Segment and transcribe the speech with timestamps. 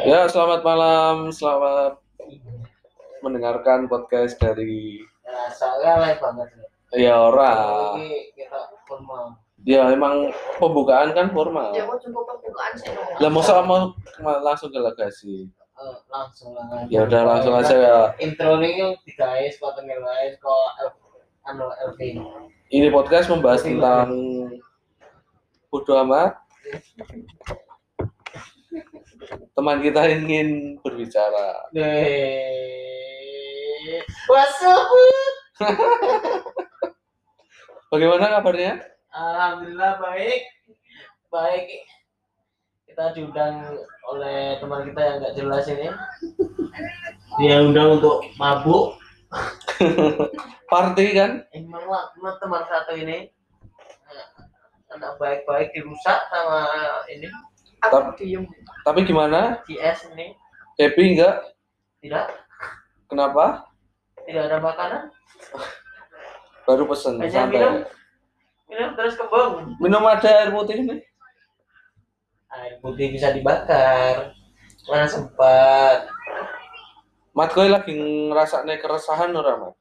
[0.00, 2.00] Ya, selamat malam, selamat
[3.20, 6.48] mendengarkan podcast dari Ya, saya lain banget.
[6.90, 7.52] ya ora.
[7.94, 9.38] Ini kita formal.
[9.62, 11.70] Ya emang pembukaan kan formal.
[11.70, 12.90] Ya, aku cukup pembukaan sih.
[13.20, 15.46] Lah masa mau ma- langsung ke legasi.
[15.46, 16.66] Eh, langsung lah.
[16.90, 17.98] Ya udah langsung aja ya.
[18.18, 20.90] Intro ini yang tiga S, sepatu nilai, kalau L,
[21.46, 22.00] anu LV.
[22.68, 24.08] Ini podcast membahas tentang
[25.70, 26.40] bodo amat.
[29.52, 31.68] Teman kita ingin berbicara.
[34.28, 34.82] Masuk.
[37.92, 38.80] Bagaimana kabarnya?
[39.10, 40.40] Alhamdulillah baik.
[41.28, 41.64] Baik.
[42.86, 43.80] Kita diundang
[44.10, 45.88] oleh teman kita yang nggak jelas ini.
[47.38, 48.98] Dia undang untuk mabuk.
[50.70, 51.42] Party kan?
[51.50, 53.30] Emang lah, emang teman satu ini
[54.90, 56.66] anak baik-baik dirusak sama
[57.06, 57.30] ini
[57.80, 58.44] Aku diem.
[58.90, 59.62] Tapi gimana?
[59.64, 60.34] GS ini
[60.74, 61.46] Happy enggak?
[62.02, 62.26] tidak
[63.06, 63.70] Kenapa?
[64.20, 65.02] tidak ada makanan
[66.64, 67.86] Baru pesen hanya minum santai.
[68.66, 70.98] minum terus kembang Minum ada air putih nih.
[72.50, 74.34] air putih bisa dibakar
[74.84, 76.10] mana sempat
[77.30, 79.74] Mat kowe lagi ngrasakne keresahan ora, Mat?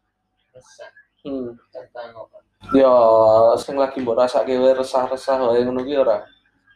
[0.51, 1.51] resah Hmm.
[1.67, 2.37] tentang apa
[2.69, 2.93] Ya,
[3.57, 6.21] sing lagi mbok rasake resah-resah wae ngono ki ora.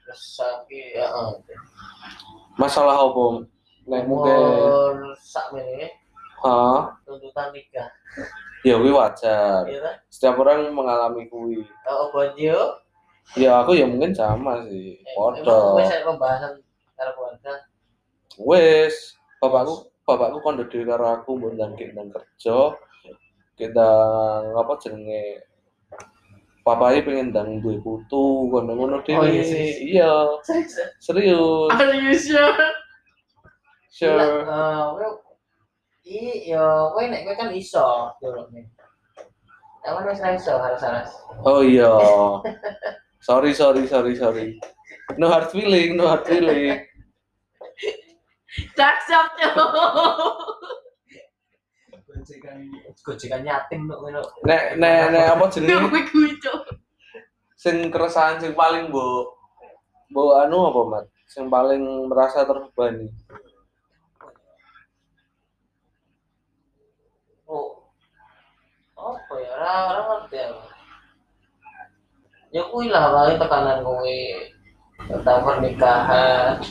[0.04, 1.32] resah ki ya eh.
[2.56, 3.48] Masalah apa?
[3.84, 4.40] Nek mungkin
[5.20, 5.92] sak ini
[6.40, 7.90] ha, tuntutan nikah
[8.64, 9.68] ya kuwi wajar.
[9.68, 11.68] ya kan Setiap orang mengalami kuwi.
[11.84, 12.80] oh bonjo
[13.36, 15.00] Ya aku ya mungkin sama sih.
[15.00, 15.80] Eh, Padha.
[15.80, 16.54] wis pembahasan
[16.96, 17.54] karo keluarga
[18.40, 18.96] Wes,
[19.40, 22.58] bapakku bapakku kon dhewe karo aku mbok ndang kerja.
[23.54, 23.90] Kita
[24.50, 25.44] ngapa jenenge
[26.64, 29.20] Papai pengen ndang duwe putu, ngono-ngono dhewe.
[29.20, 29.78] Oh, iya, serius?
[29.84, 30.12] Iya,
[30.48, 30.72] serius
[31.04, 31.70] serius.
[31.76, 32.56] Are you sure?
[33.92, 34.16] Sure.
[34.16, 35.20] Eh, kowe-
[36.08, 36.64] i yo
[36.96, 38.16] kowe nek kowe kan iso
[38.56, 38.64] nih.
[39.84, 41.12] Awan wis iso harus-harus.
[41.44, 41.92] Oh iya.
[43.28, 44.56] sorry, sorry, sorry, sorry.
[45.20, 46.80] No hard feeling, no hard feeling.
[48.80, 49.36] Dark shop
[52.14, 52.70] Gojekan
[53.02, 54.22] gojekan yatim kok ngono.
[54.46, 56.02] Nek nek nek apa jenenge
[57.58, 59.34] sing keresahan sing paling mbok
[60.14, 61.06] mbok anu apa, Mat?
[61.26, 63.10] Sing paling merasa terbebani.
[67.50, 67.90] Oh.
[68.94, 69.50] Apa ya?
[69.58, 70.62] Ora ora ngerti aku.
[72.54, 74.20] Ya kuwi lah paling tekanan kowe
[75.10, 76.62] tentang pernikahan,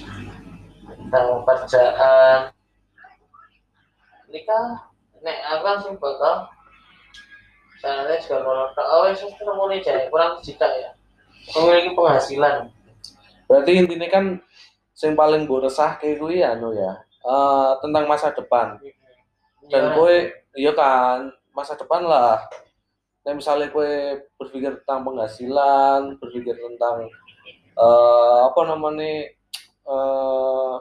[0.87, 2.39] tentang pekerjaan.
[4.31, 4.92] Nikah
[5.23, 6.51] nek aku langsung bakal
[7.83, 10.91] saya juga kalau tak oh itu ketemu nih jadi kurang juta ya
[11.59, 12.71] memiliki penghasilan
[13.53, 14.25] Berarti intinya kan
[14.97, 16.25] sing paling mbok resah kayak
[16.57, 17.05] anu ya.
[17.21, 18.81] eh, tentang masa depan.
[19.69, 20.15] Dan Ya, kowe
[20.57, 22.41] iya kan masa depan lah.
[23.23, 27.13] Nah, misalnya kue berpikir tentang penghasilan, berpikir tentang
[27.77, 29.29] eh, apa namanya
[29.85, 30.75] eh,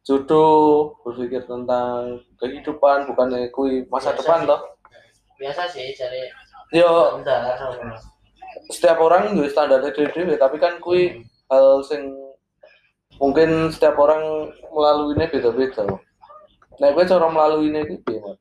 [0.00, 4.48] jodoh, berpikir tentang kehidupan, bukannya kue masa Biasa depan sih.
[4.48, 4.60] toh.
[5.40, 6.20] biasa sih jadi
[6.70, 7.56] Yo, bentar
[8.70, 11.18] setiap orang juga standarnya dewe tapi kan kue
[11.50, 12.14] hal sing
[13.18, 15.84] mungkin setiap orang melaluinya beda-beda.
[16.80, 18.38] Nah, gue cara melaluinya itu gimana?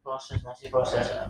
[0.00, 1.28] proses masih proses ya.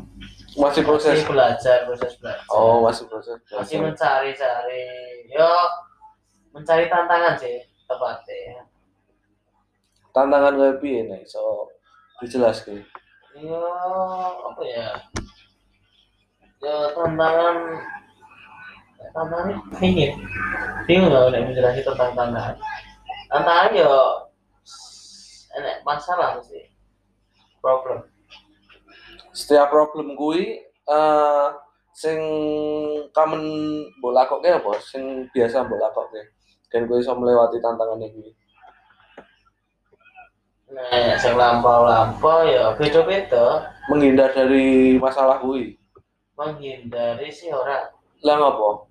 [0.56, 1.20] Masih proses.
[1.20, 3.37] masih belajar proses belajar Oh, masih proses.
[3.53, 4.87] masih mencari-cari
[5.31, 5.50] yo
[6.50, 8.65] mencari tantangan sih tepatnya
[10.10, 11.71] Tantangan gue piye nih, so
[12.19, 12.82] dijelaskan.
[13.38, 13.62] yo
[14.43, 14.88] apa ya?
[16.59, 17.56] Yo tantangan
[19.15, 19.47] tantangan
[19.78, 20.19] bingung
[20.84, 22.56] bingung nggak udah menjelaskan tentang tantangan.
[23.31, 23.94] Tantangan yo
[25.54, 26.66] enak masalah sih
[27.62, 28.03] problem.
[29.31, 30.59] Setiap problem kui
[30.91, 31.49] eh
[31.94, 32.19] sing
[33.15, 33.43] kamen
[34.03, 34.72] lakoke apa?
[34.82, 36.20] Sing biasa mbok lakoke
[36.75, 38.39] dan gue bisa melewati tantangan ini
[40.81, 45.77] Nah, sing lampau-lampau ya beda-beda menghindar dari masalah kui
[46.35, 47.93] menghindari sih ora.
[48.21, 48.88] lah ngopo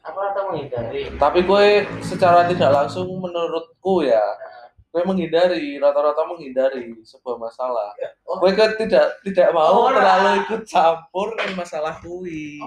[0.00, 1.12] Aku rata menghindari.
[1.16, 1.64] tapi gue
[2.00, 8.36] secara tidak langsung menurutku ya Nah, gue menghindari rata-rata menghindari sebuah masalah Oh.
[8.38, 9.96] gue kan tidak tidak mau Ora.
[9.96, 12.60] terlalu ikut campur dengan masalah kui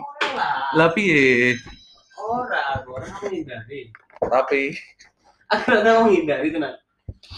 [0.73, 0.89] lah.
[0.89, 1.55] piye
[2.15, 3.93] Ora, ora menghindari.
[4.19, 4.73] tapi
[5.47, 6.73] Aku rata menghindari tenan.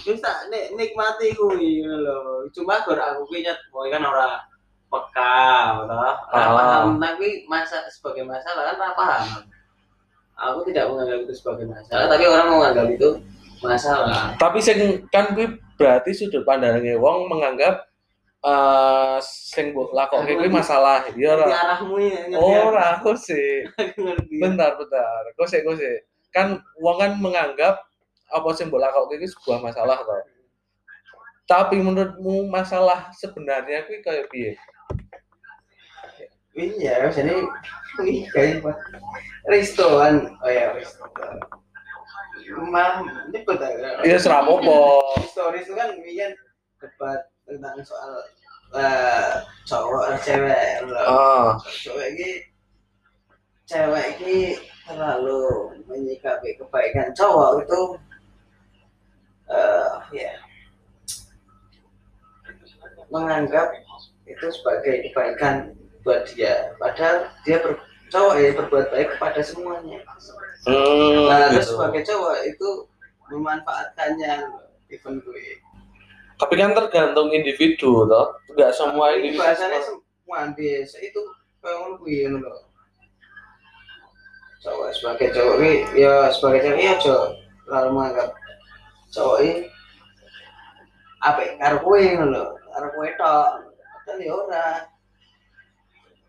[0.05, 2.17] Wis tak nik nikmati kuwi ngono lho.
[2.53, 4.41] Cuma gor aku kuwi nyet kowe kan ora
[4.89, 5.37] peka.
[5.85, 6.49] Ora Ah.
[6.53, 6.83] paham.
[6.97, 9.23] Tentang kuwi masa sebagai masalah kan ora paham.
[10.35, 13.09] Aku tidak menganggap itu sebagai masalah, tapi orang menganggap itu
[13.63, 14.35] masalah.
[14.35, 15.47] Tapi sing kan kuwi
[15.79, 17.87] berarti sudut pandangnya wong menganggap
[18.45, 21.01] eh sing mbok lakokke kuwi masalah.
[21.07, 21.45] ya ngerti ora?
[21.49, 23.63] Arahmu ya ora aku sih.
[24.43, 25.23] Bentar bentar.
[25.33, 26.03] Kok sih kok sih
[26.35, 27.79] kan wong kan menganggap
[28.33, 30.23] apa sing mbok lakokke iki sebuah masalah toh?
[31.45, 34.57] Tapi menurutmu masalah sebenarnya kuwi kayak piye?
[36.55, 37.35] Iya jadi
[38.31, 38.71] kayak apa?
[39.51, 40.33] Restoran.
[40.41, 41.37] Oh ya restoran.
[42.69, 43.01] Mah
[43.33, 43.57] nyebut
[44.05, 45.01] Iya, serapopo.
[45.33, 46.31] story itu kan bikin
[46.77, 48.13] debat tentang soal
[48.77, 50.85] eh, cowok cewek.
[50.85, 51.05] Loh.
[51.09, 51.47] ah.
[51.65, 52.29] Cewek ini
[53.65, 54.37] cewek ini
[54.85, 57.79] terlalu menyikapi kebaikan cowok itu
[59.49, 60.33] eh ya.
[63.13, 63.69] Menganggap
[64.25, 66.73] itu sebagai kebaikan buat dia.
[66.81, 67.77] Padahal dia ber,
[68.09, 69.99] cowok ya berbuat baik kepada semuanya.
[70.65, 71.77] Hmm, nah gitu.
[71.77, 72.69] sebagai cowok itu
[73.29, 74.33] memanfaatkannya
[74.89, 75.61] even gue.
[76.35, 80.49] Tapi kan tergantung individu toh nggak semua ini individu bahasanya semua.
[80.53, 80.95] biasa.
[81.01, 81.21] Itu
[82.01, 82.61] kuwi ngono lho.
[84.61, 85.55] Cowok sebagai cowok
[85.93, 87.29] ya sebagai cowok ya cowok
[87.65, 88.29] lalu menganggap
[89.15, 89.53] cowok ini
[91.23, 93.47] apa karo kowe ngono lho, karo kowe tok.
[93.95, 94.67] Padahal ya ora.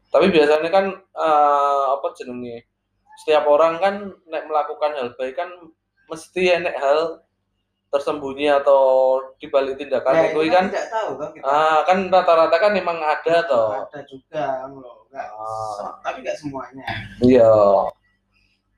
[0.07, 2.65] tapi biasanya kan eh, apa jenenge
[3.21, 3.95] setiap orang kan
[4.31, 5.51] nek melakukan hal baik kan
[6.09, 7.21] mesti enek hal
[7.93, 8.81] tersembunyi atau
[9.37, 11.45] dibalik tindakan Nah, itu itu kan tidak tahu toh kita.
[11.45, 15.29] ah kan rata-rata kan memang ada toh Ada juga enggak.
[15.37, 16.01] Ah.
[16.01, 16.87] Tapi enggak semuanya.
[17.21, 17.53] iya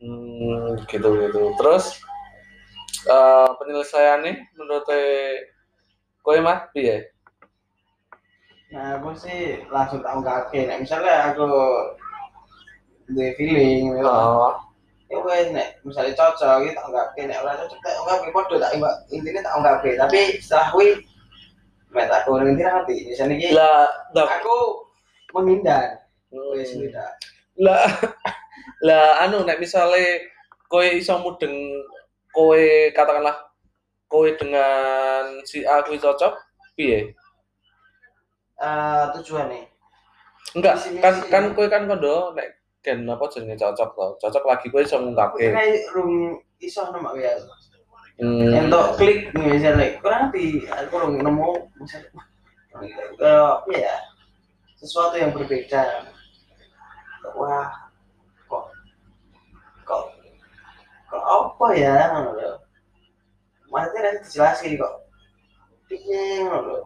[0.03, 1.99] hmm, gitu gitu terus
[3.09, 4.87] eh penyelesaiannya menurut
[6.25, 7.13] kowe mah piye
[8.69, 10.69] Nah, aku sih langsung tak ungkapke.
[10.69, 11.49] Nek misalnya aku
[13.09, 14.61] duwe feeling, oh,
[15.09, 18.73] ya wes nek misalnya cocok gitu tak ungkapke nek ora cocok tak ungkapke padha tak
[19.09, 20.89] intine tak ungkapke tapi setelah kuwi
[21.97, 24.85] mek aku ngerti misalnya iki lah lah aku
[25.33, 26.05] menghindar.
[26.29, 26.53] Hmm.
[26.53, 27.17] wes tidak
[27.57, 27.89] lah
[28.87, 30.29] lah anu nek misale
[30.69, 31.57] kowe iso mudeng
[32.35, 32.65] kowe
[32.95, 33.37] katakanlah
[34.09, 36.33] kowe dengan si A kuwi cocok
[36.75, 37.13] piye?
[38.59, 39.65] Eh tujuan nih
[40.57, 41.03] enggak Misi-misi.
[41.05, 42.49] kan kan kowe kan kondo nek
[42.81, 44.07] gen apa jenenge cocok to?
[44.23, 45.53] Cocok lagi kowe iso ngungkapke.
[45.53, 47.37] Kayak rum iso nama ya?
[48.19, 48.51] Hmm.
[48.67, 52.23] untuk klik misalnya kurang nanti aku rung nemu misalnya.
[53.23, 53.95] Apa ya?
[54.75, 56.03] Sesuatu yang berbeda.
[57.39, 57.71] Wah
[58.51, 58.75] kok
[59.87, 62.53] kok apa ya ngono lho.
[63.67, 64.95] Maksudnya nanti dijelasin kok.
[65.91, 66.79] Piye ngono lho.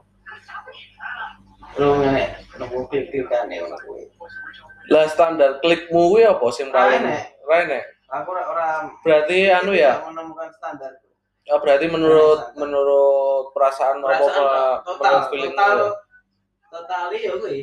[1.76, 4.08] Lu nek nemu klik klikan ya ngono kuwi.
[4.88, 7.04] Lah standar klikmu kuwi apa sing paling
[7.44, 7.84] Rene.
[8.08, 8.66] aku ora ora
[9.04, 10.00] berarti anu ya?
[10.08, 10.88] menemukan standar.
[11.52, 12.60] Oh, berarti menurut Standar.
[12.64, 15.78] menurut perasaan, perasaan apa total menurut feeling total
[16.72, 17.60] total ya kuwi.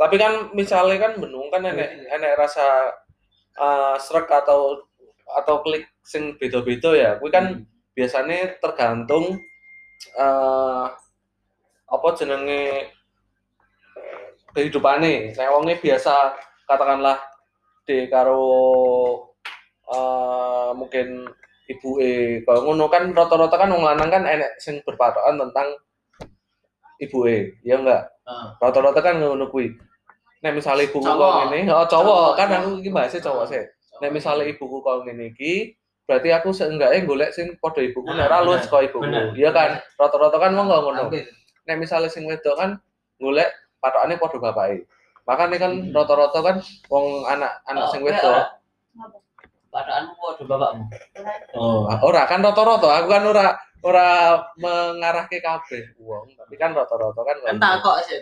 [0.00, 2.96] Tapi kan misalnya kan benung kan enek enek rasa
[3.60, 4.88] uh, srek atau
[5.28, 7.10] atau klik sing beda-beda ya.
[7.18, 7.64] Kuwi kan
[7.96, 9.38] biasanya tergantung
[10.18, 10.84] eh
[11.84, 12.92] apa jenenge
[14.54, 15.34] kehidupane.
[15.34, 16.34] Nek wonge biasa
[16.68, 17.18] katakanlah
[17.84, 18.44] di karo
[19.84, 21.28] eh mungkin
[21.68, 25.68] ibu e kalau ngono kan rata-rata kan wong lanang kan enek sing berpatokan tentang
[27.00, 28.48] ibu e ya enggak Heeh.
[28.60, 29.72] rata-rata kan ngono kuwi.
[30.44, 31.16] Nek misalnya Cowok.
[31.16, 32.28] kok ngene oh cowok.
[32.36, 33.64] Kan aku iki bahasnya cowok sih
[34.04, 35.72] nek misalnya ibuku kok ngene iki
[36.04, 39.80] berarti aku seenggaknya golek sing padha ibuku nek ora Nah, luwes kok ibuku iya kan
[39.96, 41.08] rata-rata kan wong ngono
[41.64, 42.76] nek misalnya sing wedok kan
[43.16, 43.48] golek
[43.80, 44.84] patokane padha bapake
[45.24, 45.88] makanya kan Hmm.
[45.90, 46.56] rata-rata kan
[46.86, 48.20] wong anak anak Oh, sing wedok
[48.92, 49.16] Kenapa?
[49.74, 50.84] Padaanmu waduh bapakmu.
[50.86, 51.82] Karena Oh.
[51.90, 53.46] Ora kan rata-rata aku kan ora
[53.82, 54.08] ora
[54.54, 57.58] mengarahke kabeh wong tapi kan rata-rata kan Kan ngono.
[57.58, 58.18] tak kok sih.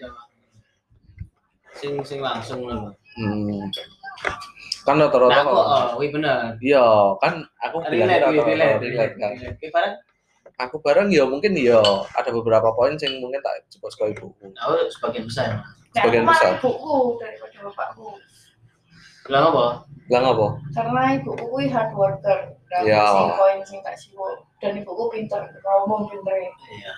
[1.75, 2.95] Sing sing langsung ngono.
[3.19, 3.69] hmm.
[4.83, 6.59] Kan rata-rata Nah, kok kok oh, wih bener.
[6.59, 6.83] iya
[7.19, 9.33] kan aku bilangnya wih, rata-rata relate, kan
[9.71, 9.95] bareng.
[10.59, 11.79] aku bareng ya mungkin ya
[12.13, 15.49] ada beberapa poin yang mungkin tak coba sekali ibuku Aku sebagian besar.
[15.93, 16.53] Nah, Sebagian aku malah besar.
[16.59, 18.09] ibuku daripada bapakku.
[19.23, 19.67] Bilang apa?
[20.03, 22.39] bilang apa Karena ibuku kuwi hard worker.
[22.67, 23.05] Dan Ya.
[23.05, 24.29] sing koin sing tak siwo.
[24.59, 26.35] Dan ibuku pinter, ngomong pinter.
[26.43, 26.93] Iya.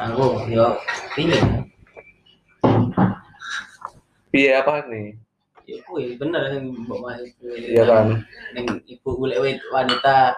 [0.00, 0.78] Aku yo
[1.12, 1.70] pingin.
[4.32, 5.16] Piye apa nih
[5.68, 7.20] Ya kuwi bener sing mbok mas.
[7.44, 8.24] iya kan
[8.56, 9.36] Ning ibu golek
[9.68, 10.32] wanita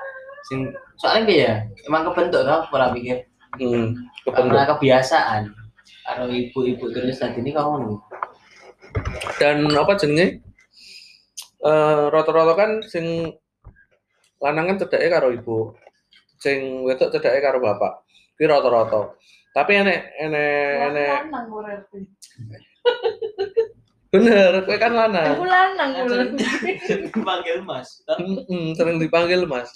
[0.50, 1.52] sing soalnya ya?
[1.87, 3.30] Emang kebentuk tau ora pikir.
[3.54, 3.94] hmm
[4.26, 5.42] kebentuk Karena kebiasaan.
[6.02, 7.94] Karo ibu-ibu terus tadi ini kamu
[9.38, 10.42] dan apa jenenge
[11.62, 13.30] eh rata-rata kan sing
[14.42, 15.78] lanang kan cedake karo ibu.
[16.42, 18.02] Sing wedok cedake karo bapak.
[18.35, 19.14] Kuwi rata-rata.
[19.54, 21.11] Tapi enek enek enek
[24.11, 25.35] bener, kowe kan aku lanang.
[25.47, 26.45] lanang Kan berarti
[27.23, 28.02] Panggil Mas.
[28.11, 29.71] Mm-mm, sering dipanggil Mas.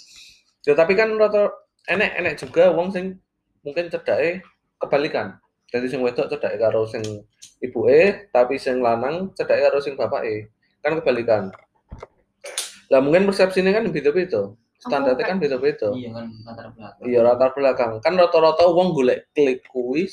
[0.67, 1.55] Ya tapi kan rata
[1.87, 3.15] enek enek juga wong sing
[3.63, 4.43] mungkin cedake
[4.81, 5.39] kebalikan.
[5.71, 7.01] Jadi sing wedok cedake karo sing
[7.63, 10.51] ibuke, tapi sing lanang cedake karo sing bapake.
[10.83, 11.53] Kan kebalikan.
[12.91, 14.53] Lah mungkin persepsinya kan beda-beda.
[14.77, 15.89] Standarnya kan beda-beda.
[15.97, 17.05] Iya kan latar belakang.
[17.07, 17.91] Iya latar belakang.
[18.05, 20.05] Kan rata-rata wong golek klik kuwi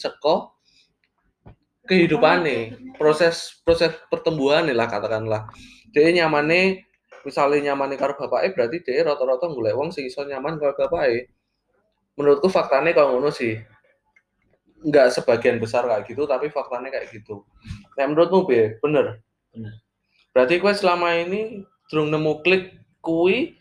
[1.83, 5.51] saka kehidupane, proses proses pertumbuhan lah katakanlah.
[5.91, 6.87] Dia nyamane
[7.27, 11.31] misalnya nyamane karo bapake berarti dia rata-rata golek wong sing iso nyaman karo bapake.
[12.15, 13.59] Menurutku faktanya kalau ngono sih.
[14.83, 17.47] Enggak sebagian besar kayak gitu, tapi faktanya kayak gitu.
[17.95, 19.23] Nah, menurutmu be, bener?
[19.55, 19.79] Bener.
[20.35, 23.55] Berarti kowe selama ini durung nemu klik kuwi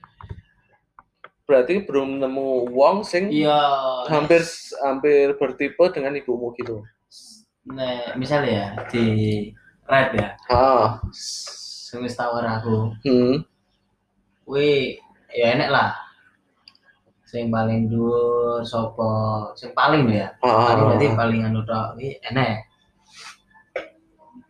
[1.46, 3.60] berarti belum nemu wong sing Iya.
[4.08, 4.40] hampir
[4.82, 6.82] hampir bertipe dengan ibumu gitu.
[7.70, 9.06] Nah, misalnya ya di
[9.86, 13.46] rap ya, Ah, sing wis tawar aku, hmm.
[14.50, 14.98] kuwi
[15.30, 15.94] ya enek lah.
[17.30, 19.12] Sing paling dhuwur sapa?
[19.53, 20.34] Sing paling ya.
[20.41, 22.65] Ah, Paling berarti paling anu tok enek.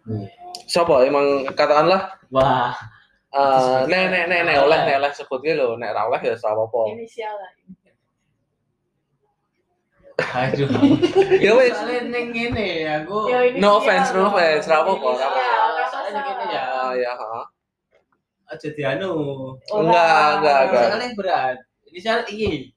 [0.07, 0.25] Kuwi.
[0.71, 2.71] Siapa emang katakanlah Wah,
[3.35, 6.51] eh nek nek nek nek oleh nek oleh sebutnya lho, nek ra oleh ya ora
[6.55, 6.79] apa-apa.
[6.95, 7.51] inisial lah
[10.23, 10.69] aduh.
[11.45, 11.73] Ya wis.
[11.73, 12.67] Soalnya ning ngene
[13.01, 13.17] aku.
[13.29, 16.63] Ya, inisial No offense, no offense, ra apa-apa, ra Iya, nggak Soalnya ngene ya.
[16.69, 17.41] Ah ya, ha.
[18.51, 19.11] Aja dianu.
[19.71, 20.85] Enggak, enggak, enggak.
[20.91, 21.57] Soalnya berat.
[21.87, 22.71] Ini soal iki.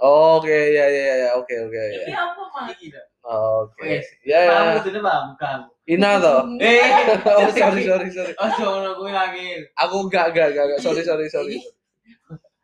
[0.00, 1.76] Oke, ya ya ya, oke oke.
[1.76, 2.24] Ini ya.
[2.24, 3.02] apa mas Iki lho.
[3.20, 3.84] Oke.
[3.84, 4.06] Wes.
[4.24, 4.52] Ya ya.
[4.80, 5.66] Kamu itu paham kamu.
[5.90, 6.40] Ina toh.
[6.56, 6.88] Eh,
[7.36, 8.32] Oh, sorry sorry sorry.
[8.40, 9.68] oh jangan aku lagi.
[9.76, 10.80] Aku enggak enggak enggak, enggak.
[10.80, 11.60] sorry sorry sorry.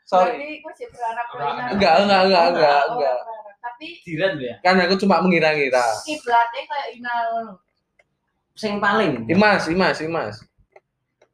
[0.08, 0.32] Sorry.
[0.32, 1.26] Berarti masih berharap
[1.76, 1.94] Enggak.
[2.06, 3.18] Enggak enggak enggak enggak.
[3.66, 4.56] Tapi Diran lho ya.
[4.62, 5.82] Kan aku cuma mengira-ngira.
[6.02, 7.52] kiblatnya kayak Ina ngono.
[8.54, 9.26] Sing paling.
[9.26, 10.36] Imas, Imas, Imas.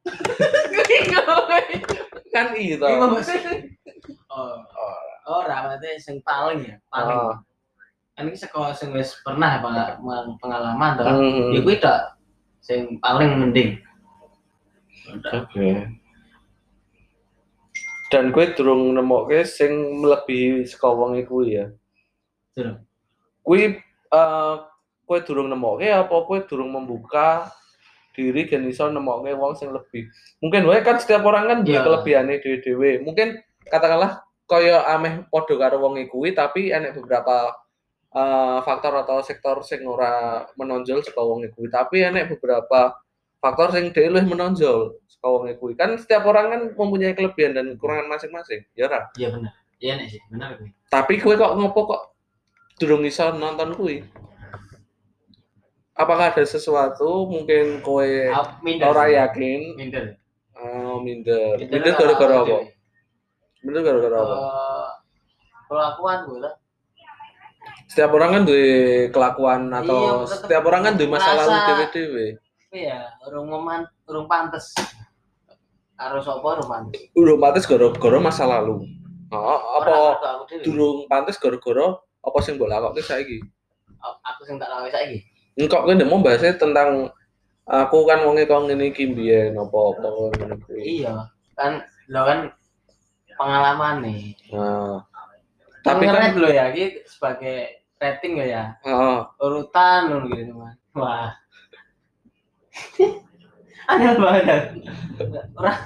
[2.33, 2.81] Kan itu.
[2.81, 3.29] Bahas-
[4.33, 4.97] Oh, oh,
[5.45, 7.13] ora berarti sing paling ya, paling.
[7.13, 7.37] Ah.
[8.17, 11.05] Kan iki saka sing wis pernah peng- peng- pengalaman to.
[11.05, 11.53] Hmm.
[11.53, 12.17] Ya kuwi tok
[12.65, 13.77] sing paling mending.
[15.29, 15.93] Oke.
[18.09, 21.69] Dan gue durung nemokke sing melebihi saka wong iku ya.
[22.53, 22.79] Durung.
[23.43, 23.81] Kuwi
[24.13, 24.55] eh
[25.03, 27.51] kowe durung nemokke apa kowe durung membuka
[28.13, 30.07] diri dan iso nemokke wong sing lebih.
[30.39, 31.83] Mungkin wae kan setiap orang kan duwe Iya.
[31.83, 33.01] kelebihane dhewe-dhewe.
[33.03, 37.57] Mungkin katakanlah kaya ameh padha karo wong iku tapi enek beberapa
[38.13, 42.93] eh, faktor atau sektor sing ora menonjol saka wong iku tapi enek beberapa
[43.41, 47.73] faktor sing dhewe luwih menonjol saka wong iku kan setiap orang kan mempunyai kelebihan dan
[47.73, 49.53] kekurangan masing-masing ya ora Iya bener.
[49.81, 50.71] Iya nek sih, bener kuwi.
[50.87, 52.03] tapi kowe kok ngopo kok
[52.83, 54.03] durung iso nonton kuwi.
[55.95, 58.11] Apakah ada sesuatu mungkin kowe
[58.83, 59.79] ora yakin?
[59.79, 60.19] Minder.
[60.53, 61.63] oh, minder.
[61.63, 62.57] Minder gara-gara apa?
[63.63, 64.35] minder gara-gara apa?
[64.35, 64.89] Eh,
[65.69, 66.55] Kelakuan gue lah.
[67.87, 68.67] setiap orang kan duwe
[69.09, 72.27] kelakuan atau Iya, setiap orang kan duwe masa merasa- lalu dhewe-dhewe
[72.67, 74.73] Tapi ya, urung meman, urung pantes.
[75.93, 76.99] Karo sapa urung pantes.
[77.13, 78.81] durung pantes gara-gara masa lalu.
[79.29, 80.19] Oh, apa
[80.61, 83.43] durung pantes gara-gara apa sing mbok lakokke saiki
[84.03, 85.23] Aku sing tak lawe saiki.
[85.55, 87.13] engkau kan mau bahasnya tentang
[87.69, 89.07] aku kan wonge kok ngene iki
[89.55, 91.05] apa apa ngono kuwi.
[91.05, 92.39] Iya, kan lo kan
[93.37, 94.23] pengalaman nih.
[94.51, 95.05] Nah,
[95.85, 99.19] tapi kan lo ya, ini sebagai rating lo ya, heeh.
[99.39, 100.75] urutan lo gitu teman.
[100.99, 101.31] Wah.
[103.93, 104.63] Aneh banget.
[105.59, 105.79] Orang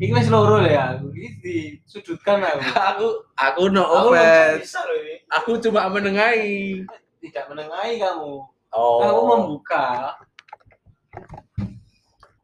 [0.00, 2.60] ini masih loro lo ya, ini disudutkan aku.
[2.90, 3.06] aku
[3.36, 4.64] aku no Aku offense.
[4.64, 5.14] bisa loh ini.
[5.28, 6.84] Aku cuma menengahi.
[7.20, 8.34] Tidak menengahi kamu.
[8.72, 8.98] Oh.
[9.04, 10.16] Aku membuka.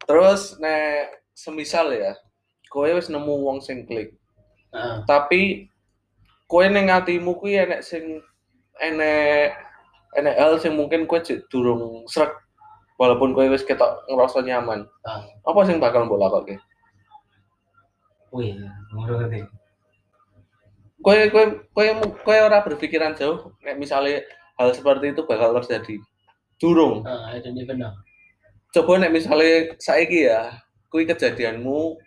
[0.05, 2.17] Terus nek semisal ya,
[2.69, 4.17] kowe wis nemu wong sing klik.
[4.73, 4.97] Heeh.
[5.05, 5.41] Tapi
[6.49, 8.21] kowe ning atimu kuwi enek sing
[8.81, 9.53] enek
[10.17, 11.21] enek hal sing mungkin kowe
[11.53, 12.33] durung srek
[12.97, 14.89] walaupun kowe wis ketok ngerasa nyaman.
[15.05, 15.21] Ah.
[15.45, 16.57] Apa sing bakal mbok lakokke?
[18.29, 18.53] Wih,
[18.93, 19.41] ngono ngerti.
[20.99, 21.87] kowe kowe kowe
[22.27, 24.19] kowe ora berpikiran jauh nek misalnya
[24.59, 25.95] hal seperti itu bakal terjadi.
[26.59, 27.07] Durung.
[27.07, 27.93] Heeh, itu dia benar.
[28.69, 30.53] coba nek misalnya saiki ya
[30.93, 31.97] kuwi kejadianmu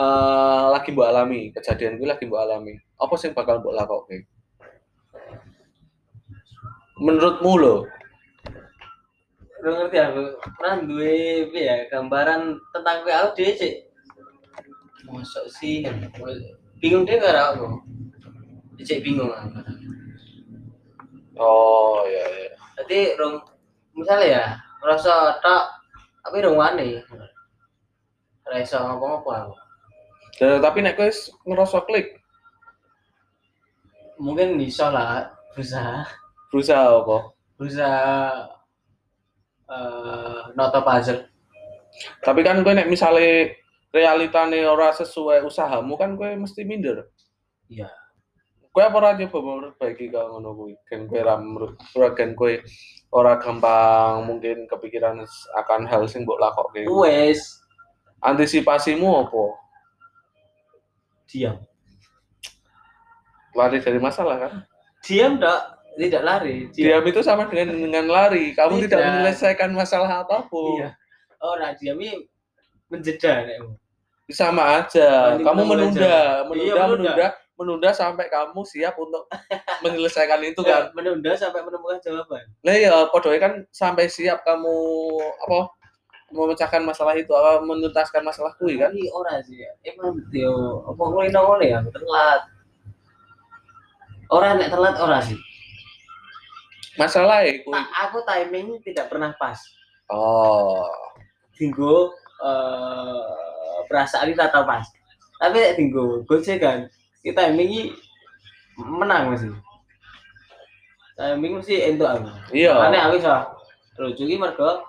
[0.00, 1.52] eh lagi mbok alami.
[1.52, 2.74] Kejadian kuwi lagi mbok alami.
[2.96, 4.24] Apa sing bakal mbok lakokke?
[6.98, 7.76] Menurutmu lo
[9.62, 10.22] Lo ngerti aku,
[10.58, 13.74] pernah duwe ya gambaran tentang gue aku dhewe sih.
[15.12, 15.84] Mosok sih,
[16.80, 17.66] bingung deh karo aku.
[18.80, 19.60] Cek bingung aku.
[21.36, 22.48] Oh iya iya.
[22.82, 23.40] jadi rong
[23.96, 24.44] misalnya ya
[24.84, 25.64] merasa tak
[26.24, 27.00] tapi rong wani
[28.48, 29.54] rasa ngapa-ngapa aku.
[30.40, 32.18] Dan, tapi nek wis ngerasa klik,
[34.18, 36.08] mungkin bisa lah berusaha.
[36.50, 37.18] Berusaha apa?
[37.56, 38.48] berusaha
[39.70, 41.22] eh noto puzzle.
[42.24, 43.61] Tapi kan kowe nek misale
[43.92, 47.06] realitane ora sesuai usahamu kan kowe mesti minder.
[47.68, 47.92] iya
[48.72, 50.72] Kowe apa ora nyoba memperbaiki ka ngono kuwi?
[50.88, 51.76] Gen kowe ora menurut
[52.16, 52.52] gen kowe
[53.12, 55.20] ora gampang mungkin kepikiran
[55.60, 56.88] akan hal sing mbok lakokke.
[56.88, 57.60] wes
[58.24, 59.44] Antisipasimu apa?
[61.28, 61.60] diam
[63.52, 64.52] Lari dari masalah kan?
[65.04, 68.56] diam tak tidak lari diam Diam itu sama dengan dengan lari.
[68.56, 69.04] Kamu tidak, Tidak.
[69.04, 70.80] menyelesaikan masalah apa pun.
[70.80, 70.96] iya
[71.44, 72.24] orang diam ini
[72.92, 73.72] menjeda nekmu.
[74.28, 75.34] Sama aja.
[75.34, 76.44] Mending kamu menunda, aja.
[76.46, 76.88] menunda, Iya, menunda.
[77.10, 77.26] menunda,
[77.58, 79.24] menunda sampai kamu siap untuk
[79.84, 80.92] menyelesaikan itu kan.
[80.92, 84.72] menunda sampai menemukan jawaban Lah ya, podoke kan sampai siap kamu
[85.42, 85.72] apa
[86.32, 88.88] memecahkan masalah itu, apa menuntaskan masalah kuwi kan.
[88.88, 89.72] Tapi ora sih ya.
[89.84, 92.40] Emang yo apa ngene ngene ya telat.
[94.32, 95.36] Ora nek telat ora sih.
[96.96, 97.68] Masalah kuwi.
[97.68, 99.60] Ta- aku timing tidak pernah pas.
[100.08, 100.88] Oh.
[101.52, 103.22] Dinggo eh
[103.86, 104.86] perasaan kita tahu pas.
[105.38, 106.86] Tapi nek dinggo gojekan,
[107.20, 107.84] kita timing iki
[108.78, 109.50] menang mesti.
[111.12, 112.26] Timing mesti entuk aku.
[112.50, 112.72] Iya.
[112.78, 113.34] Karena aku iso
[113.98, 114.82] lucu iki mergo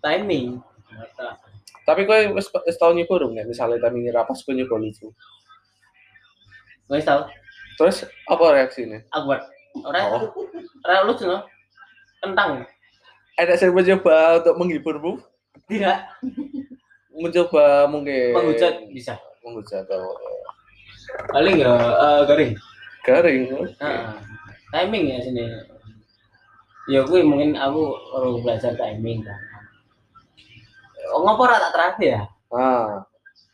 [0.00, 0.58] timing.
[0.92, 1.38] Mata.
[1.82, 5.08] Tapi kowe wis wis tau nyoba dong nek misalnya timing rapas kowe nyoba lucu.
[6.92, 7.24] Tau,
[7.80, 9.00] Terus apa reaksinya?
[9.08, 9.42] aku buat.
[9.80, 10.28] Ora Oh.
[10.84, 11.40] ora lucu no.
[12.20, 12.68] Kentang.
[13.40, 15.12] Ada saya mencoba untuk menghiburmu,
[15.66, 15.98] Tidak.
[17.12, 19.14] Mencoba mungkin Menghujat bisa.
[19.42, 20.14] menghujat atau
[21.28, 22.52] paling ya eh, garing
[23.02, 23.42] garing.
[23.52, 24.04] Heeh.
[24.70, 25.44] timing ya sini
[26.88, 29.38] ya gue mungkin aku baru belajar timing kan
[31.10, 32.22] oh, ngopo ora tak terakhir ya
[32.52, 33.00] Nah,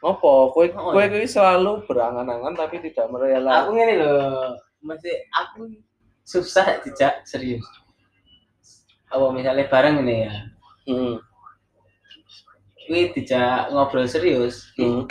[0.02, 0.26] ngopo?
[0.26, 1.06] Oh, kowe iya.
[1.06, 3.66] kuwi selalu berangan-angan tapi tidak aku merela.
[3.70, 5.70] ngene loh masih aku
[6.22, 7.64] susah tidak serius
[9.08, 10.34] apa misalnya bareng ini ya
[10.84, 11.20] Hmm.
[12.88, 15.04] Gue tidak ngobrol serius hmm.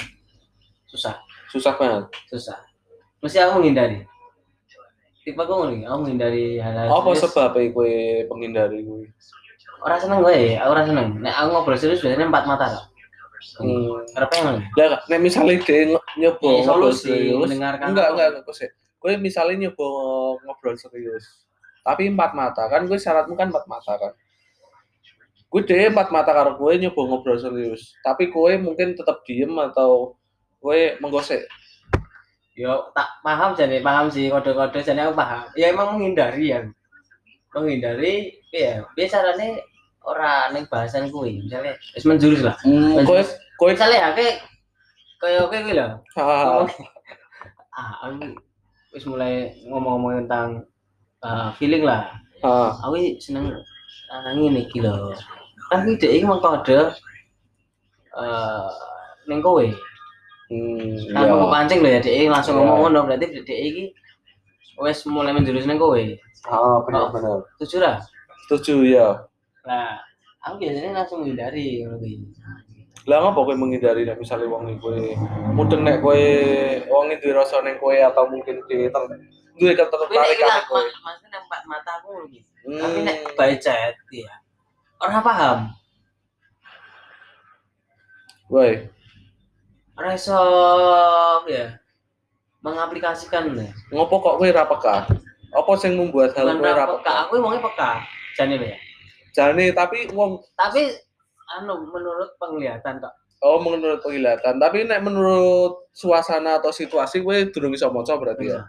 [0.90, 1.16] susah
[1.48, 2.12] Susah banget.
[2.28, 2.58] susah
[3.24, 4.04] mesti aku menghindari
[5.24, 7.22] tipe aku ngono aku menghindari hal-hal Apa serius.
[7.32, 7.94] sebabnya kowe
[8.28, 9.08] penghindari kuwi?
[9.86, 12.86] orang seneng gue ya aku orang seneng nek aku ngobrol serius biasanya empat mata kok
[13.62, 14.02] Hmm.
[14.74, 15.86] Yang Lah, nek misalnya dia
[16.18, 18.70] nyoba Ini ngobrol serius, mendengarkan enggak enggak enggak sih.
[18.98, 19.88] Kowe misalnya nyoba
[20.42, 21.46] ngobrol serius,
[21.86, 24.14] tapi empat mata kan gue syaratmu kan empat mata kan.
[25.48, 30.20] Gue deh empat mata karo gue nyoba ngobrol serius, tapi kowe mungkin tetap diem atau
[30.60, 31.48] kowe menggosek.
[32.58, 35.48] Yo tak paham jadi paham sih kode-kode jadi aku paham.
[35.56, 36.68] Ya emang menghindari ya.
[37.56, 39.64] Menghindari ya biasanya
[40.04, 42.56] orang neng bahasan kuwi misalnya wis menjurus lah.
[42.68, 43.32] Hmm, Menjurus.
[43.56, 44.36] kowe Misalnya ya kayak
[45.24, 45.92] kayak oke kuwi lah.
[47.78, 48.36] ah, aku
[48.92, 50.68] wis mulai ngomong-ngomong tentang
[51.24, 52.10] ah, feeling lah.
[52.44, 53.54] ah, Aku seneng
[54.10, 55.12] ah, ngene iki lho.
[55.68, 56.80] Tapi dia iki mengkode
[58.18, 58.68] eh
[59.28, 59.68] neng kowe.
[60.48, 61.28] hmm, iya.
[61.28, 62.64] mau pancing lho ya dia langsung Iya.
[62.64, 63.84] ngomong ngono berarti dia iki
[64.80, 66.00] wes mulai menjurus neng kowe.
[66.48, 67.44] Ah, benar benar.
[67.60, 67.96] Setuju lah.
[68.48, 69.08] Setuju ya.
[69.68, 70.00] Nah,
[70.40, 72.24] aku biasanya langsung menghindari ngono kuwi.
[73.08, 75.00] Lah ngapa kowe menghindari nek misalnya wong kowe
[75.52, 76.20] mudeng nek kowe
[76.88, 79.04] wong duwe rasa ning kowe atau mungkin ter
[79.60, 80.80] duwe nek ketertarikan ning kowe.
[80.80, 82.40] ma- maksudnya mata aku kuwi.
[82.64, 82.80] Hmm.
[82.80, 84.32] Tapi nek by chat ya.
[84.98, 85.60] Orang paham.
[88.48, 88.88] Woi,
[90.00, 90.40] Orang iso
[91.52, 91.76] ya
[92.64, 93.70] mengaplikasikan ya.
[93.92, 94.96] ngopo kok kowe ra peka?
[95.52, 97.92] Apa sing membuat hal kowe ra peka, aku emangnya peka.
[98.40, 98.78] Jane ya.
[99.36, 100.96] Jane tapi wong Tapi
[101.60, 103.14] anu menurut penglihatan kok.
[103.38, 108.64] oh menurut penglihatan, tapi nek menurut suasana atau situasi kowe durung iso maca berarti ya.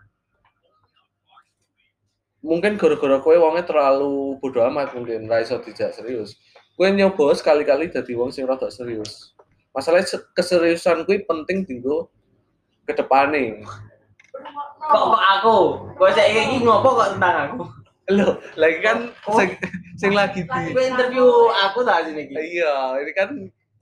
[2.39, 6.39] Mungkin gara-gara kowe wongnya terlalu bodoh amat mungkin ra iso dijak serius.
[6.79, 9.35] Kowe nyoba sekali-kali dadi wong sing rada serius.
[9.75, 12.09] Masalahnya se- keseriusan kuwi penting dinggo
[12.87, 13.63] ke depane.
[14.79, 15.57] Kok kok aku?
[15.99, 17.63] Kok saya iki ngopo kok tentang aku?
[18.09, 19.37] Loh, lagi kan Oh.
[19.37, 19.53] sing,
[20.01, 22.35] sing lagi Lagi di gue interview aku tak sini iki.
[22.57, 23.29] Iya, ini kan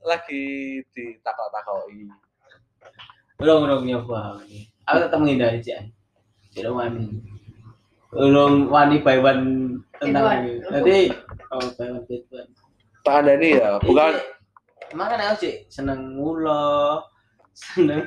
[0.03, 0.43] lagi
[0.91, 2.11] ditakok-takoki.
[3.39, 4.41] Belum belum nyoba.
[4.83, 5.77] Aku tetap menghindari sih.
[6.51, 7.36] Tidak wani.
[8.13, 9.43] Belum wani by one
[9.99, 10.63] tentang ini.
[10.71, 11.11] Nanti
[11.51, 12.49] oh by one by one.
[13.03, 14.95] Pak Andani ya, bukan Iya.
[14.95, 17.03] Makanya aku sih seneng ngulo,
[17.57, 18.05] seneng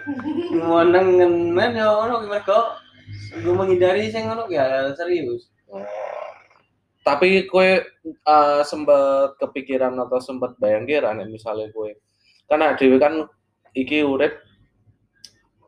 [0.54, 2.78] meneng ngenen ya ono mergo
[3.34, 5.50] gue menghindari sing ngono ya serius
[7.02, 11.98] tapi kue eh, sempet kepikiran atau sempet bayang kira nek misalnya kue
[12.46, 13.26] karena dewi kan
[13.74, 14.38] iki urip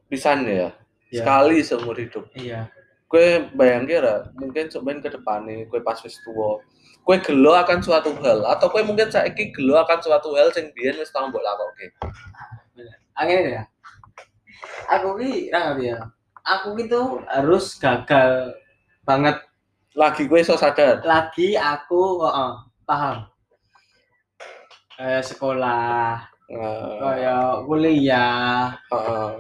[0.07, 0.71] pisan ya
[1.13, 1.29] Iya.
[1.29, 2.73] sekali seumur hidup iya
[3.13, 6.65] kue bayang kira mungkin cobain ke depannya kue pas wis tua
[7.05, 10.97] kue gelo akan suatu hal atau kue mungkin saiki gelo akan suatu hal sing biyen
[10.97, 11.93] wis tau mbok lakoke
[13.21, 13.63] angin ya?
[14.89, 16.01] Aku ki ra ya.
[16.43, 18.57] Aku gitu harus gagal
[19.05, 19.37] banget.
[19.93, 21.05] Lagi kue iso sadar?
[21.05, 22.55] Lagi aku kok eh,
[22.89, 23.17] paham.
[24.97, 28.77] Kayak sekolah Eh, kayak kuliah.
[28.93, 29.33] Heeh.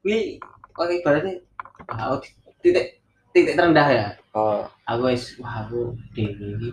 [0.00, 0.40] kuwi
[0.72, 1.44] kok ibaratnya
[1.84, 2.24] wah, aku
[2.62, 2.86] titik
[3.34, 4.06] titik terendah ya?
[4.30, 4.62] Heeh.
[4.86, 6.70] aku wis wah aku dewe iki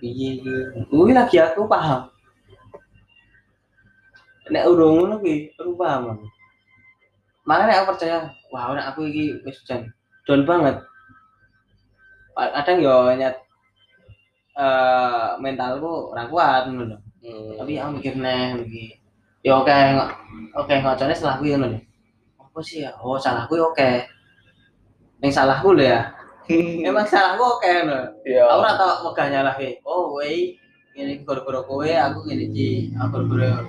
[0.00, 0.54] piye iki?
[0.90, 2.10] Kuwi lagi aku paham.
[4.52, 6.26] Nek urung ngono kuwi aku paham aku.
[7.48, 8.18] Makanya aku percaya
[8.52, 9.86] wah nek aku iki wis jan
[10.26, 10.76] down banget.
[12.34, 13.34] Kadang yo nyat
[14.54, 17.56] eh mentalku ora kuat ngono Hmm.
[17.56, 19.00] tapi aku mikir neh iki
[19.40, 20.12] ya oke ngo-
[20.60, 21.80] oke ngocone salahku ya ngono
[22.36, 22.92] apa sih ya?
[23.00, 24.04] Oh salahku oke
[25.24, 26.12] yang salahku lho ya?
[26.88, 28.20] Emang salahku oke ngono.
[28.28, 28.44] Iya.
[28.44, 30.28] aku ora tau megah nyalahke oh kowe
[30.94, 33.64] ini gara-gara kowe aku ngene iki aku gara-gara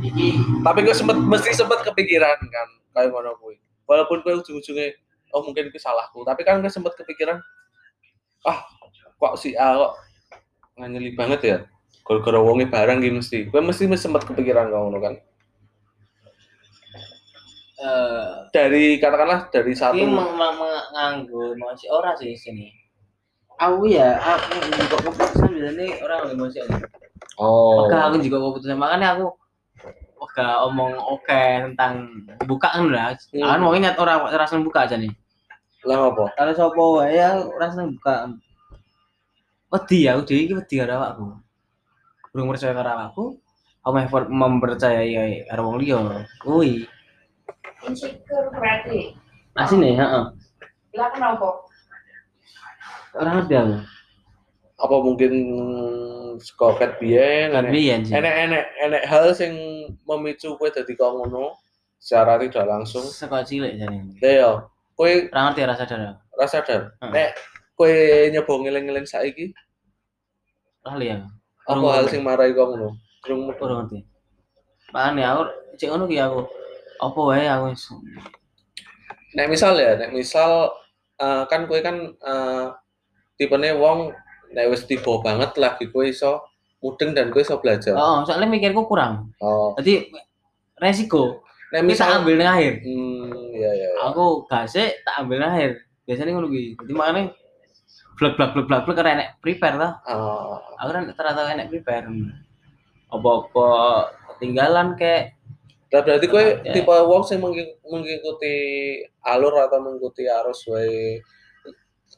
[0.00, 0.28] iki.
[0.64, 3.60] Tapi gue sempet mesti sempet kepikiran kan kayak ngono kuwi.
[3.84, 4.96] Walaupun gue ujung-ujungnya
[5.36, 7.36] oh mungkin itu salahku tapi kan gue sempet kepikiran
[8.48, 8.64] ah
[9.20, 9.92] kok si A kok
[10.80, 11.58] nganyeli banget ya?
[12.00, 13.38] Gara-gara wonge barang gitu mesti.
[13.52, 15.14] Gue mesti mesti sempet kepikiran kayak ngono kan
[17.84, 22.72] eh dari katakanlah dari satu Ini meng- meng- meng- nganggo emosi ora sih sini.
[23.60, 26.58] Aku ya, aku juga keputusan biasanya orang emosi
[27.38, 29.26] oh Oke, aku juga keputusan makanya aku
[30.18, 32.08] oke omong oke tentang
[32.48, 33.14] bukaan lah.
[33.30, 33.44] Hmm.
[33.44, 35.12] Kan mau ingat orang ora seneng buka aja nih.
[35.84, 38.32] lah apa Kalau sopo ya ora seneng buka.
[39.68, 41.26] Wedi ya, wedi iki wedi karo awakku.
[42.32, 43.24] Burung percaya karo awakku,
[43.84, 43.90] aku
[44.32, 46.00] mempercayai karo wong liya.
[46.40, 46.88] Kuwi.
[47.88, 49.14] Insecure berarti
[49.54, 50.24] Asine, heeh.
[50.94, 51.48] lah kenapa
[53.14, 53.74] Ora ngerti aku.
[54.74, 55.32] apa mungkin
[56.42, 58.02] skoket biyen Kan enek biyen
[59.06, 59.54] hal sing
[60.02, 61.54] memicu kowe dadi kaya ngono
[62.02, 64.18] secara tidak langsung Sekolah cilik jane.
[64.18, 64.50] ya ya
[64.98, 66.18] kowe Ora ngerti rasa sadar.
[66.34, 67.12] ra sadar Heeh.
[67.14, 67.30] nek
[67.78, 67.90] kowe
[68.34, 69.54] nyoba ngeling-eling saiki
[70.82, 71.22] Lali ya.
[71.64, 74.04] apa hal sing marai kok ngono Kurang ngerti.
[74.92, 75.42] Makanya aku
[75.80, 76.44] cek ngono ki aku.
[77.00, 77.84] Apa wae aku wis
[79.34, 80.70] nek misal ya nek misal
[81.18, 82.66] eh, kan kowe kan eh,
[83.34, 84.14] tipene wong
[84.54, 86.38] nek wis tiba banget lagi kowe iso
[86.78, 89.34] mudeng dan kowe iso belajar Oh, soalnya mikirku kurang.
[89.42, 90.06] oh Jadi
[90.78, 91.42] resiko
[91.74, 92.74] nek kita misal ambil nang akhir.
[92.86, 93.90] hmm ya ya ya.
[94.10, 95.82] Aku gasik tak ambil nang akhir.
[96.06, 96.62] Biasanya ngono ki.
[96.78, 97.22] Jadi makanya
[98.14, 99.92] blak blak blak blak blak karena enek prepare lah.
[100.06, 102.06] Ah, Aku kan ternyata enek prepare.
[103.10, 103.66] Apa-apa
[104.34, 105.33] ketinggalan kayak
[105.94, 106.74] Nah, berarti kowe Ya.
[106.74, 108.54] tipe wong sing mengikuti
[109.22, 111.22] alur atau mengikuti arus wae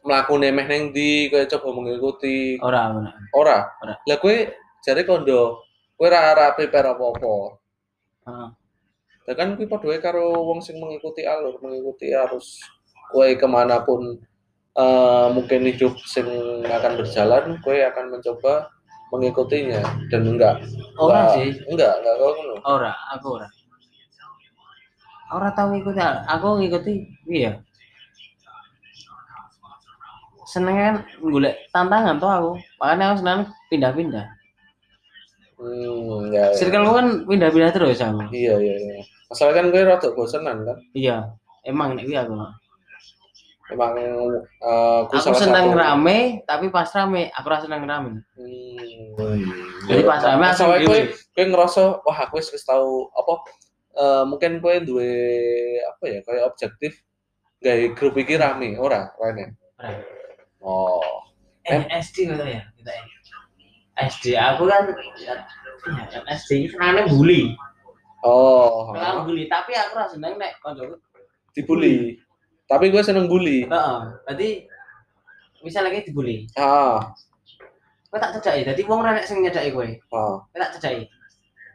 [0.01, 3.12] mlakune meh ning ndi kowe coba mengikuti ora ora.
[3.37, 3.57] ora.
[3.85, 3.95] Ora.
[4.01, 4.37] Lah kowe
[4.81, 5.61] jare kondo
[5.93, 7.35] kowe ora ora prepare apa-apa.
[8.25, 8.49] Heeh.
[9.29, 12.65] Lah kan kuwi padha wae karo wong sing mengikuti alur, mengikuti arus
[13.12, 14.25] kowe ke mana pun
[14.73, 16.25] eh, mungkin hidup sing
[16.65, 18.73] akan berjalan, kowe akan mencoba
[19.12, 20.65] mengikutinya dan enggak
[20.97, 21.53] Ora sih.
[21.69, 22.55] enggak enggak ngono.
[22.65, 23.49] Ora, aku ora.
[25.27, 26.93] Ora tau ngikuti, aku ngikuti
[27.27, 27.59] iya.
[30.47, 32.51] Seneng kan golek tantangan tuh aku.
[32.79, 34.27] Makanya aku seneng pindah-pindah.
[35.59, 36.55] Hmm, ya, ya.
[36.55, 38.31] Circle kan pindah-pindah terus aku.
[38.31, 38.95] Iya iya iya.
[39.27, 40.79] Masalah kan gue rada bosenan kan.
[40.95, 41.35] Iya.
[41.67, 42.35] Emang nek kuwi aku.
[43.75, 44.39] Emang gue
[45.11, 45.81] Aku seneng satu.
[45.83, 48.23] rame, tapi pas rame aku ora seneng rame.
[48.39, 49.43] Hmm.
[49.91, 53.33] Jadi pas rame Masalah gue gue ngerasa wah aku wis wis tahu apa
[53.96, 55.12] eh, mungkin gue duwe
[55.88, 57.00] apa ya kayak objektif
[57.64, 59.11] gawe grup iki rame ora.
[59.16, 59.48] Ora.
[60.61, 61.00] Oh.
[61.66, 62.92] Eh, SD gitu ya, kita.
[63.96, 65.35] SD aku kan ya,
[66.12, 67.56] ya, SD senengane bully.
[68.22, 68.92] Oh.
[68.92, 71.00] Seneng bully, tapi aku ora seneng nek kancaku
[71.56, 72.20] Dibully.
[72.68, 73.64] Tapi gue seneng bully.
[73.64, 74.48] Heeh, berarti
[75.64, 77.14] misalnya kayak dibully, Ah.
[78.12, 78.68] kowe tak cedaki.
[78.68, 80.44] Dadi wong ora nek sing nyedaki kowe, Ah.
[80.44, 81.09] kowe tak cedaki.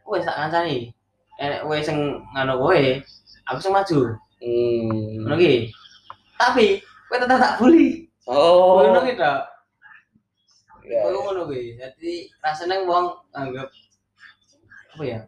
[0.06, 0.94] Kowe tak kancani.
[1.42, 1.98] Enek kowe sing
[2.38, 2.82] ngono kowe,
[3.50, 4.00] aku sing maju.
[4.38, 5.26] Hmm.
[5.26, 5.54] Ngono ki.
[6.38, 6.66] Tapi
[7.10, 8.06] kowe tetep tak bully.
[8.30, 8.86] Oh.
[8.86, 9.42] Ngono ki tok.
[10.86, 11.82] Ya, Kowe ngono kuwi.
[11.82, 13.74] Dadi rasane wong anggap
[14.94, 15.20] apa ya?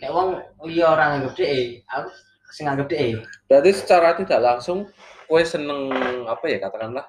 [0.00, 0.28] Kayak wong
[0.64, 2.08] liya orang anggap dhek, aku
[2.54, 3.18] sing anggap dhek.
[3.50, 4.86] berarti secara tidak langsung
[5.26, 5.90] kue seneng
[6.30, 7.06] apa ya katakanlah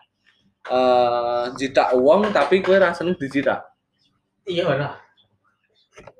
[0.66, 3.62] eh jitak uang tapi kue rasa seneng dijitak
[4.46, 4.94] Iya lah.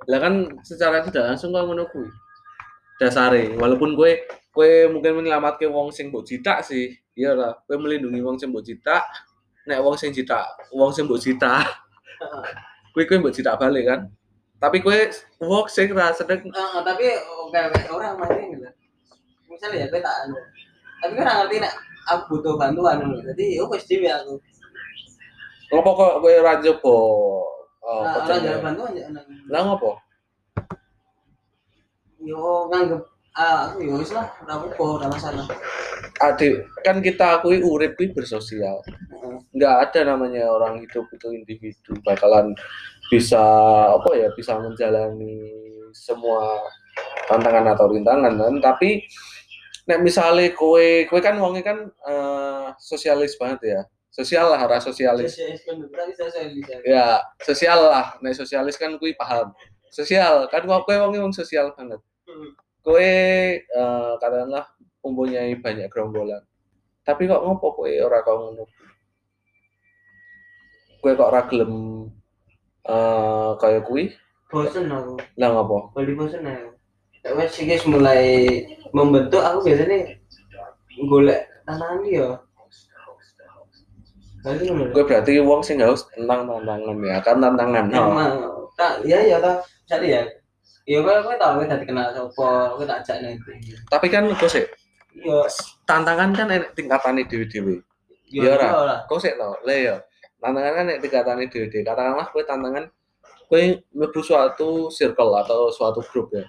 [0.06, 2.10] Lah kan secara tidak langsung kau kuwi
[3.02, 4.24] dasare walaupun kue
[4.56, 8.64] kue mungkin menyelamatkan wong sing mbok sih iya lah kue melindungi wong sing mbok
[9.66, 11.20] nek wong sing jitak wong sing mbok
[12.94, 14.02] kue kue mbok jitak balik kan
[14.62, 15.12] tapi kue
[15.44, 17.06] wong sing rasa seneng Eh, tapi
[17.52, 18.68] kayak orang main gitu.
[19.52, 20.40] Misalnya ya, gue tak anu.
[21.04, 21.74] Tapi kan ngerti nek
[22.08, 23.20] aku butuh bantuan dulu.
[23.24, 24.36] Jadi yo wis dhewe aku.
[25.66, 26.96] ngopo kok kue ora njobo
[27.86, 28.58] oh, orang ya?
[28.98, 29.26] ya nang.
[29.50, 30.02] lah ngopo
[32.26, 35.46] Yo nganggep ah aku yo wis lah, ora apa-apa, ora masalah.
[36.24, 38.80] adik kan kita akui urip kuwi bersosial
[39.52, 42.56] nggak ada namanya orang hidup itu individu bakalan
[43.12, 43.44] bisa
[43.92, 45.52] apa ya bisa menjalani
[45.92, 46.64] semua
[47.28, 49.04] tantangan atau rintangan kan tapi
[49.84, 53.82] nek misalnya kue kue kan wongnya kan eh, sosialis banget ya
[54.16, 55.36] sosial lah arah sosialis.
[55.68, 55.84] Kan
[56.88, 58.16] ya sosial lah.
[58.24, 59.52] Nek sosialis kan kue paham.
[59.92, 62.00] Sosial kan kue kue wongnya wong sosial banget.
[62.26, 62.52] Hmm.
[62.86, 63.02] kue
[63.66, 64.66] eh, katakanlah
[65.04, 66.42] mempunyai banyak gerombolan.
[67.04, 68.64] Tapi kok ngopo kue ora kau ngono?
[71.04, 71.74] Kue kok ora gelem
[72.86, 74.14] eh kaya kui
[74.46, 75.18] Bosen aku.
[75.42, 75.92] lah ngopo?
[75.98, 76.70] Bali bosen aku.
[77.26, 78.24] Kayak wes mulai
[78.94, 80.14] membentuk aku biasanya
[81.10, 82.30] golek tantangan dia.
[84.46, 87.86] Gue berarti wong sing harus tentang tantangan ya kan tantangan.
[87.90, 88.14] No.
[88.14, 88.34] Emang
[88.78, 89.66] tak ya ya tak.
[89.90, 90.22] Jadi ya.
[90.86, 93.74] Iya kowe kowe tau kowe dadi kenal sapa, kowe tak ajak nanti.
[93.90, 94.62] tapi kan kok sih
[95.18, 95.50] Iya,
[95.90, 97.82] tantangan kan enek tingkatane dewi-dewi
[98.30, 98.70] iya Iya, Ra.
[98.86, 99.00] lah.
[99.10, 99.96] kok sih tau lah ya
[100.38, 102.86] tantangan kan enek tingkatane dewi-dewi katakanlah kue tantangan
[103.50, 106.46] kue mlebu suatu circle atau suatu grup ya.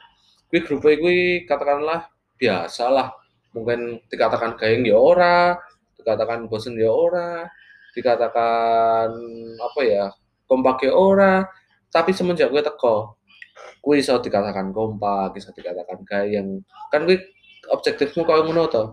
[0.52, 2.04] Kue grup kue katakanlah
[2.36, 3.08] biasa lah
[3.56, 5.56] mungkin dikatakan gayeng ya ora
[5.96, 7.48] dikatakan bosen ya ora
[7.96, 9.08] dikatakan
[9.56, 10.12] apa ya
[10.44, 11.48] kompak ya ora
[11.88, 13.16] tapi semenjak gue teko
[13.56, 16.60] gue iso dikatakan kompak iso dikatakan gayeng.
[16.90, 17.22] Kan gue
[17.70, 18.84] objektifmu kau ngono to?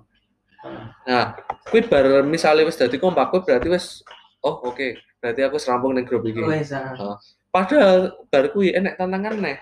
[1.09, 1.33] Nah
[1.67, 4.05] gue bar misalnya wis dadi kompak gue berarti wis
[4.45, 6.45] oh oke berarti aku serampung ning grup iki.
[6.45, 7.17] Wes ah.
[7.49, 9.57] padahal bar kuwi enek tantangan neh.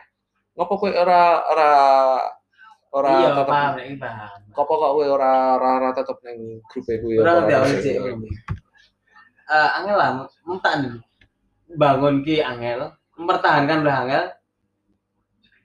[0.60, 1.72] Ngopo kowe ora ora
[2.92, 3.74] ora Iya, tetep paham.
[4.52, 8.14] Kopo kok kowe ora ora ora tetep ning grup e Ora ngerti ora
[9.52, 9.60] aku.
[9.60, 10.10] Eh angel lah,
[10.48, 10.94] mentak nih.
[11.76, 14.24] Bangun ki angel, mempertahankan udah angel.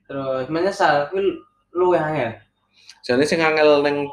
[0.07, 1.39] Terus menyesal kuwi
[1.71, 2.35] luwih angel.
[3.07, 4.07] Jane sing angel ning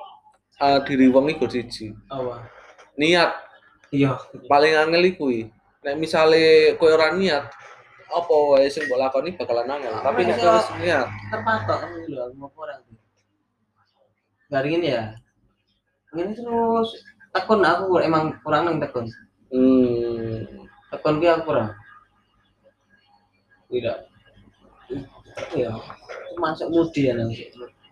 [0.62, 1.90] uh, diri wong iku siji.
[2.06, 2.46] Apa?
[2.94, 3.30] Niat
[3.94, 4.18] Iya.
[4.50, 5.30] paling angel iku.
[5.82, 7.46] Nek misale kowe ora niat
[8.14, 9.94] apa wae sing mbok lakoni bakalan angel.
[10.02, 12.50] Tapi nek wis niat, terpatok kan gitu loh mau
[14.54, 15.04] hari ini ya
[16.14, 16.94] ini terus
[17.34, 19.10] tekun aku emang kurang nang tekun
[19.54, 20.34] hmm,
[20.90, 21.70] tekun gue aku kurang
[23.70, 23.96] tidak
[25.54, 25.70] ya
[26.38, 27.30] masuk mudi ya nang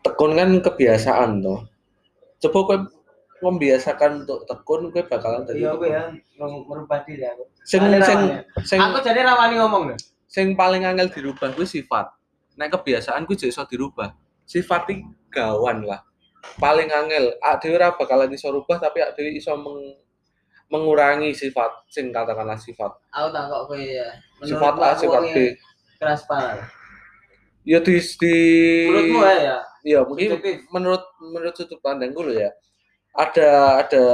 [0.03, 1.62] tekun kan kebiasaan toh.
[2.42, 2.79] Coba kowe
[3.42, 5.90] membiasakan untuk tekun kowe bakalan dadi iya tekun.
[5.90, 6.03] ya
[6.66, 8.66] merubah diri aku Sing Soalnya sing rawani.
[8.66, 12.09] sing aku jadi rawani ngomong deh sing paling angel dirubah kuwi sifat.
[12.57, 14.16] Nek kebiasaan kuwi jek iso dirubah.
[14.48, 14.88] Sifat
[15.29, 16.01] gawan lah.
[16.59, 20.01] Paling angel, ak dhewe ora bakalan iso rubah tapi ak dhewe iso meng-
[20.72, 22.88] mengurangi sifat sing katakanlah sifat.
[23.12, 24.08] aku tak kok kowe ya
[24.40, 25.37] Sifat A, sifat B.
[26.00, 26.64] keras kepala
[27.62, 28.35] Ya di di
[28.90, 29.56] menurutmu ya
[29.87, 30.66] ya mungkin Subjektif.
[30.74, 32.50] menurut menurut sudut pandangku loh ya.
[33.14, 34.04] Ada ada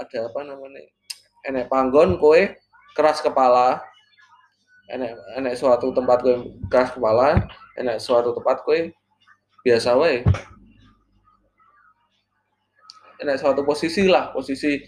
[0.00, 0.80] ada apa namanya?
[1.44, 2.38] Enek panggon kowe
[2.96, 3.82] keras kepala.
[4.88, 6.40] Enek enek suatu tempat kowe
[6.72, 7.36] keras kepala,
[7.76, 8.80] enek suatu tempat kowe
[9.60, 10.24] biasa wae.
[13.18, 14.78] Enek suatu posisi lah, posisi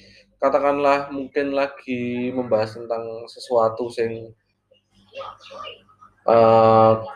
[0.40, 4.32] katakanlah mungkin lagi membahas tentang sesuatu sing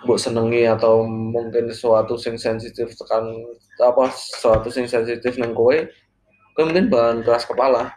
[0.05, 3.25] mbok senengi atau mungkin sesuatu sing sensitif tekan
[3.81, 5.77] apa sesuatu sing sensitif nang kowe
[6.59, 7.97] mungkin bahan keras kepala.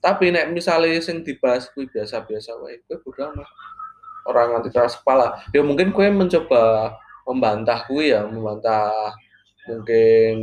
[0.00, 3.48] Tapi nek misalnya sing dibahas kuwi biasa-biasa wae kowe bodo amat.
[4.24, 5.42] Orang nganti keras kepala.
[5.52, 9.16] Ya mungkin kowe mencoba membantah kuwi ya membantah
[9.64, 10.36] mungkin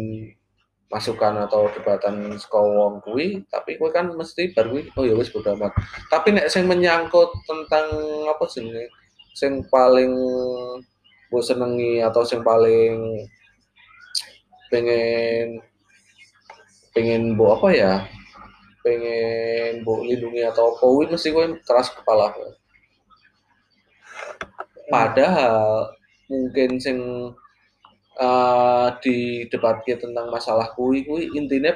[0.91, 5.31] masukan atau debatan saka wong kuwi tapi kowe kan mesti bar kuwi oh ya wis
[5.31, 5.55] bodo
[6.11, 7.87] tapi nek sing menyangkut tentang
[8.27, 8.91] apa jenenge
[9.31, 10.11] sing paling
[11.31, 13.23] mbok senengi atau sing paling
[14.67, 15.63] pengen
[16.91, 17.93] pengen mbok apa ya
[18.83, 22.33] pengen mbok lindungi atau apa kuwi mesti kowe keras kepala.
[24.91, 25.87] Padahal
[26.27, 26.99] mungkin sing
[28.21, 31.69] uh, di debat tentang masalah kui kui intinya